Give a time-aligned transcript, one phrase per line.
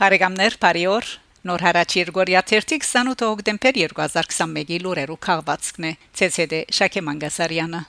[0.00, 1.08] Բարեկամներ, բարիօր։
[1.44, 5.90] Նոր հարաճ Երգորիա 28 հոկտեմբեր 2021-ի լուրերու քաղվածքն է։
[6.26, 7.80] ՑՍԴ Շակե Մանգասարյանը։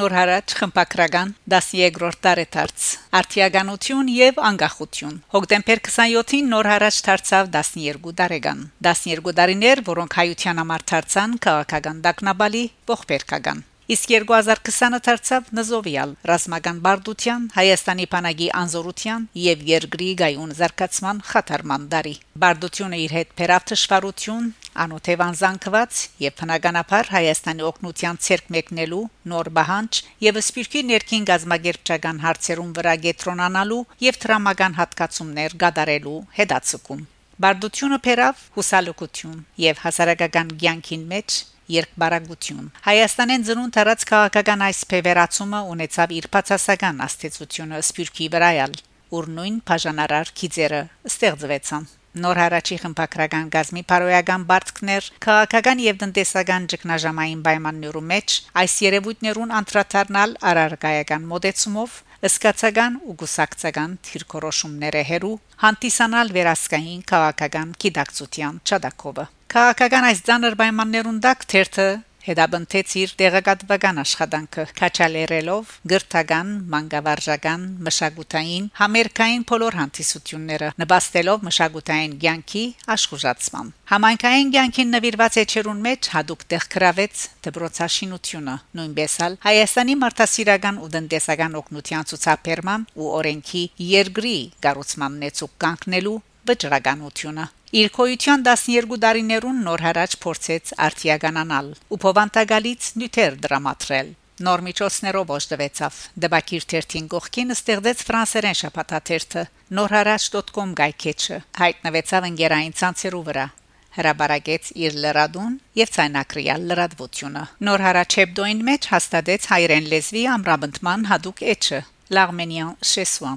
[0.00, 2.88] Նոր հարաճ խմպակրական 12-րդ տարեթարց
[3.20, 10.88] Արտիագանություն եւ անկախություն Հոկտեմբեր 27-ին նոր հարաճ դարձավ 12 տարեկան 12 տարիներ որոնք հայության համար
[10.94, 20.08] դարձան քաղաքական դակնաբալի ողբերգական Իսկ 2020-ը դարձավ նզովիալ ռազմական բարդության, Հայաստանի բանակի անզորության եւ երկրի
[20.20, 24.48] գայուն զարգացման խաթարման դարի։ Բարդությունը իր հետ բերավ թշվառություն,
[24.86, 29.04] անօթևան զանգված եւ բնականաբար Հայաստանի օկնության ցերկ մեկնելու
[29.36, 37.08] նոր բահանջ եւ սպիրկի ներքին գազագերբչական հարցերուն վրա գետրոնանալու եւ դրամական հատկացումներ գդարելու հետացկում։
[37.44, 46.14] Բարդությունը բերավ հուսալուկություն եւ հասարակական ցանկին մեջ երկբարագություն Հայաստանեն ծնունդ առած քաղաքական այս փեվերացումը ունեցավ
[46.20, 48.78] իր բացասական աստեցությունը սպյուրքի վրայալ
[49.14, 57.40] ուր նույն բաժանարար քիծերը ստեղծվեցան Նոր հարաճի խմբակրական գազմի բարոյական բարձկներ քաղաքական եւ տնտեսական ճգնաժամային
[57.48, 61.96] պայմաններու մեջ այս երևույթներուն անդրադառնալ արարգայական մոդեցումով
[62.30, 71.42] ըսկացական ու գուսակցական թիրքորոշումները հերու հանդիսանալ վերասկային քաղաքական գիտակցության չադակովը Քաղաքական այս ցաներ պայմաններուն դակ
[71.52, 71.84] թերթը
[72.24, 82.64] հետաբնթեց իր տեղեկատվական աշխատանքը քաչալերելով գրթական, մանկավարժական, մշակութային, համերգային բոլոր հանդիսությունները, նպաստելով մշակութային ցանկի
[82.96, 90.92] աշխուժացման։ Համայնքային ցանկին նվիրված էջերուն մեջ հadoop տեղ գրավեց դբրոցաշինությունը, նույնպես ալ Հայաստանի մարդասիրական ու
[90.98, 99.82] տնտեսական օգնության ցուցաբերման ու օրենքի երկրի գառուցման նեցուկ կանգնելու վճռականությունը Իր քոյության 12 տարիներուն նոր
[99.88, 104.12] հարաճ փորձեց արտիականանալ ու փովանտագալից նյութեր դրամատրել
[104.46, 109.44] նոր միջոցներով ոչտվեցավ դեպակիր թերթին գողքին ստեղծեց ֆրանսերեն շփաթաթերթը
[109.78, 113.46] norharach.com գայքեչը հայտնվեցավ ընկերային ցանցերու վրա
[113.94, 121.82] հրաբարագեց իր լրադուն եւ ցայնակրիալ լրատվությունը նոր հարաչեբդոին մեջ հաստատեց հայրեն լեզվի ամրապնդման հadoop էջը
[122.18, 123.36] l'arménien chez soi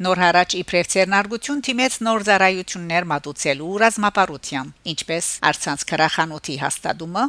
[0.00, 7.24] Նոր հարաճ իբրև ցերնարգություն թիմեց նոր զարայություններ մատուցելու ռազմապարության, ինչպես արցանց քրախանութի հաստատումը,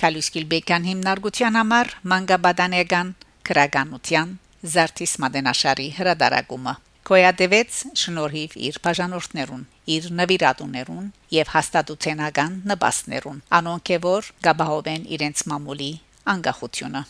[0.00, 3.12] Կալուսկիլբեկյան հիմնարկության համար մանգաբադանեգան
[3.46, 4.32] քրագանության
[4.74, 6.74] Զարտիս Մադենաշարի հրադարագումը
[7.10, 9.62] Կոյադևեց շնորհիվ իր բաժանորդներուն,
[9.94, 11.06] իր նվիրատուներուն
[11.36, 15.90] եւ հաստատութենական նպաստներուն, անոնք որ գաբահովեն իրենց մամուլի
[16.34, 17.02] անկախությունը։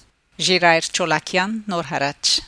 [0.50, 2.38] Ժիրայր Չոլակյան նոր հարաճ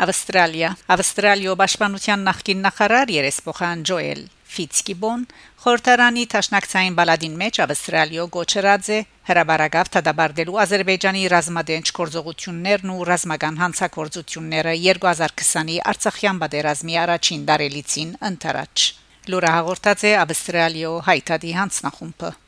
[0.00, 5.26] Ավստրալիա Ավստրալիո Պաշտպանության նախկին նախարար երեսփոխան Ջոել Ֆիցկիբոն
[5.64, 8.98] խորհրդարանի Տաշնակցային բալադին մեջ Ավստրալիո գոչրաձե
[9.30, 18.90] հրաբարագավ դադարդելու Ադրբեջանի ռազմադենչ գործողություններն ու ռազմական հանցակործությունները 2020-ի Արցախյան պատերազմի առաջին դարելիցին ընթരാճ
[19.34, 22.38] լուրահաղորդած է Ավստրալիո հայտարարի հանձնախումբը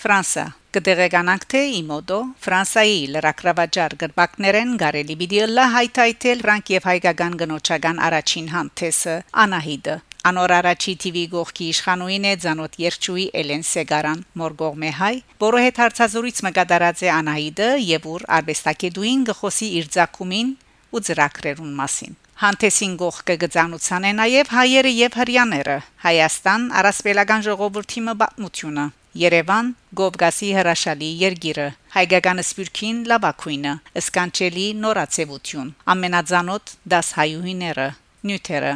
[0.00, 8.46] Ֆրանսա Կդեղեկանանք թե իմոդո Ֆրանսայի լրակրավաճար գրբակներեն Գարելի Բիդիլլա հայտայտել ֆրանկ եւ հայկական գնոճական առաջին
[8.52, 9.96] հանդեսը Անահիդը
[10.30, 15.12] Անոր առաջի TV գողքի իշխանուին է ցանոթ Երջուի Էլեն Սեգարան Մորգոմե հայ,
[15.44, 20.54] որը հետ հարցազրույց մկադարած է Անահիդը եւ ուր արբեստակեդուին գխոսի իր ցակումին
[20.96, 25.76] ու ծրակրերուն մասին։ Հանդեսին գող կգծանուցան է նաև հայերը եւ հрьяաները։
[26.08, 28.86] Հայաստան առասպելական ժողովրդի մտությունը
[29.18, 31.64] Երևան Գովգասի հրաշալի երգիրը
[31.96, 37.86] հայկական սպյուրքին լավակույնը սկանչելի նորացեվություն ամենածանոթ դաս հայուհիները
[38.30, 38.70] նյութերը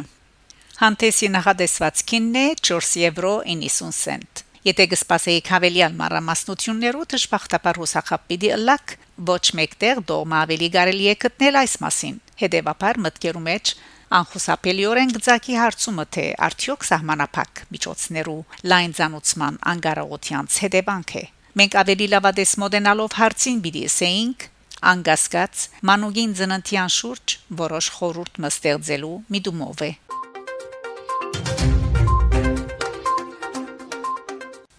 [0.81, 8.95] Հանտեսի նախադեсвացքինն է 4 եվրո 90 սենտ Եթե գսպասեիք հավելյալ մանրամասնություններով դժբախտաբար հուսախապ պիտի լակ
[9.31, 13.75] ոչ մեկտեղ դողմա ավելի կարելի է գտնել այս մասին հետեւաբար մտքերու մեջ
[14.13, 18.37] անխուսափելիորեն գծակի հարցումը թե արդյոք սահմանափակ միջոցներու
[18.71, 21.23] լայն ցանուցման անկարողության հետևանք է
[21.61, 24.47] մենք ավելի լավադես մոդենալով հարցին պիտի ասեինք
[24.91, 27.35] անգասկած մանուգին ծննդյան շուրջ
[27.65, 29.91] որոշ խորուրդ մստեղծելու միտումով է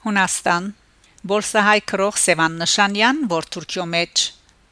[0.07, 0.67] Հունաստան
[1.27, 4.23] Բոլսահայ քրող Սևան Նշանյան, որ Թուրքիո մեջ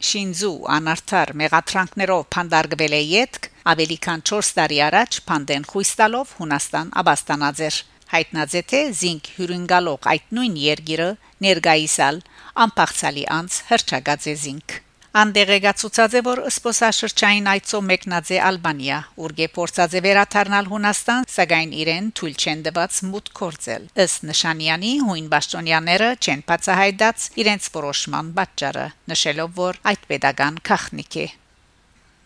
[0.09, 6.95] Շինզու անարթար մեղատրանքներով փանդարգվել է յետք ավելի քան 4 տարի առաջ փանդեն խույս տալով Հունաստան
[7.03, 7.83] աբաստանած էր
[8.15, 11.11] հայտնած է թե զինք հյուրընկալող այդ նույն երգիրը
[11.49, 12.25] ներգայիսալ
[12.65, 14.81] անփախցալի անց հրճագած է զինք
[15.15, 18.97] Անդեղեկացուցած է որ սփոսաշրջային այցո մեկնած է Ալբանիա,
[19.27, 25.31] ուրգե փորձած է վերաթարնալ Հունաստան, սակայն իրեն թույլ չեն տված մուտք կորցել։ Ըստ Նշանյանի հույն
[25.37, 31.31] պաշտոնյաները չեն բացահայտած իրենց որոշման պատճառը, նշելով որ այդ pedagogan քախնիկ է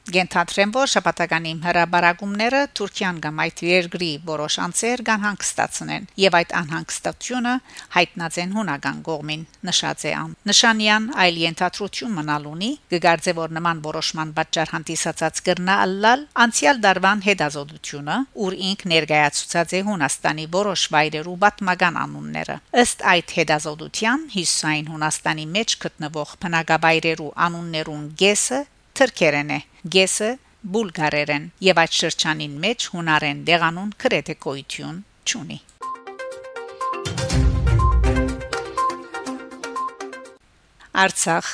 [0.09, 7.53] Գենթադրեմ որ շաբաթականի հրաբարակումները Թուրքիան կամ այդ երկրի որոշ անձեր կան հանգստացնեն եւ այդ անհանգստությունը
[7.97, 14.33] հայտնած են հունական կողմին նշած է ան նշանյան այլ ենթադրություն մնալունի գգարձե որ նման որոշման
[14.39, 18.17] պատճառ հանդիսացած գրնա ալլալ անցյալ դարվան հետազոտությունը
[18.49, 25.79] ուր ինք ներկայացուցած է Հունաստանի որոշ վայրերու պատմական անունները ըստ այդ հետազոտության հիսային Հունաստանի մեջ
[25.85, 28.65] գտնվող բնակավայրերու անուններուն գեսը
[28.99, 29.59] թրքերեն է
[29.95, 30.31] գեսը
[30.75, 34.99] բուլգարերեն եւ այդ շրջանին մեջ հունարեն դեղանուն քրեթե կոյություն
[35.29, 35.59] չունի
[40.99, 41.49] Արցախ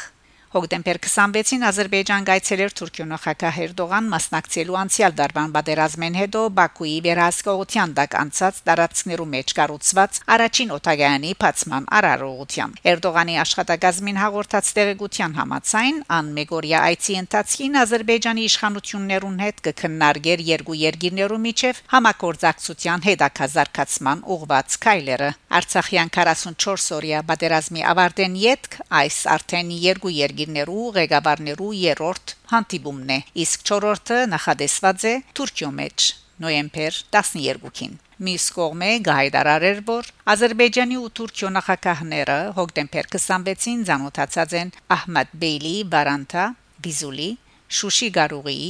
[0.55, 8.15] Հոկտեմբեր 26-ին Ադրբեջան գայցելեր Թուրքիո նախագահ Էրդողան մասնակցելու անցյալ դարբան բادرազմեն հետո Բաքուի վերահսկողության տակ
[8.21, 16.85] անցած տարածքներու մեջ կառուցված առաջին օտագայանի բացման արարողության։ Էրդողանի աշխատակազմին հաղորդած տեղեկության համաձայն ան Մեգորիա
[16.95, 26.95] այցի ընթացքին Ադրբեջանի իշխանություններուն հետ կքննարկեր երկու երկիրներու միջև համագործակցության հետակազարկացման ուղված քայլերը։ Արցախյան 44
[26.95, 34.19] օրյա բادرազմի ավարտեն յետք այս արդեն երկու երկիր երկիրներու ղեկավարներու երրորդ հանդիպումն է իսկ չորրորդը
[34.33, 36.07] նախադեсված է Թուրքիո մեջ
[36.45, 37.95] նոյեմբեր 12-ին
[38.27, 46.45] Միս կողմը գայդարարեր որ Ադրբեջանի ու Թուրքիո նախագահները հոկտեմբեր 26-ին ցանոթացած են Ահմեդ Բեյլի Բարանտա
[46.85, 47.31] Բիզուլի
[47.79, 48.61] Շուշի Գարուղի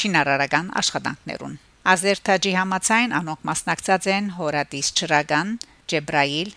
[0.00, 1.56] շինարարական աշխատանքներուն
[1.96, 5.54] Ազերտաջի համացայն անոնք մասնակցած են Հորատիս Չրագան
[5.92, 6.50] Ջեբրայիլ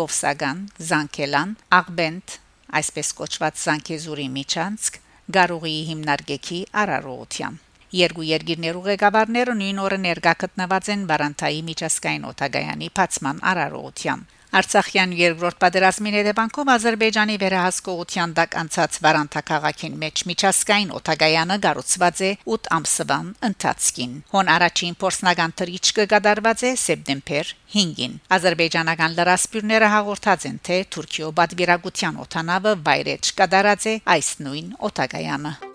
[0.00, 0.58] Գովսագան
[0.90, 2.38] Զանկելան Աղբենտ
[2.78, 4.98] այսպես կոչված Զանկեզուրի միջանցք
[5.36, 7.66] Գարուղի հիմնարկեքի արարողությամբ
[8.00, 15.58] Երկու երկիրներու ղեկավարները նույն օրը ներկա գտնված են Բարանտայի միջազգային օտագայանի բացման արարողությամբ Արցախյան երկրորդ
[15.62, 23.30] պատերազմի ներդեպանքով Ադրբեջանի վերահսկողության տակ անցած Վարանթա քաղաքին մեջ միջազգային օթագայանը գառուցված է 8 ամսվան
[23.50, 31.32] ընթացքին։ Հոն առաջին փորձնական թրիչկը կդարված է սեպտեմբեր 5-ին։ Ադրբեջանական լրասպյուրները հաղորդած են, թե Թուրքիո
[31.38, 35.69] բադբիրագության օթանավը վայրեջ կդարած է այս նույն օթագայանը։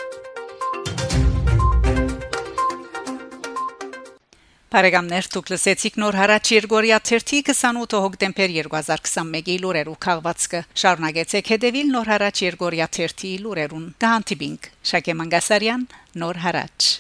[4.76, 12.14] Բարեկամներ դուք լսեցիք նոր հարաճ Երգորիա 30 28 հոկտեմբեր 2021-ի լուրերու քաղվածքը շարունակեցեք հետևել նոր
[12.16, 15.90] հարաճ Երգորիա 30 լուրերուն կհանդիպինք Շակե Մանգասարյան
[16.20, 16.92] նոր հարաճ